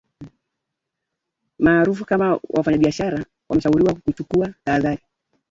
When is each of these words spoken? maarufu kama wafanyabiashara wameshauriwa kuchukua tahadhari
maarufu 1.59 2.05
kama 2.05 2.39
wafanyabiashara 2.49 3.25
wameshauriwa 3.49 3.93
kuchukua 3.93 4.53
tahadhari 4.63 5.01